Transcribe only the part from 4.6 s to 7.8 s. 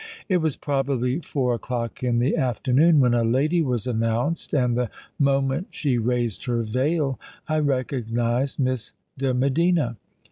the moment she raised her veil, I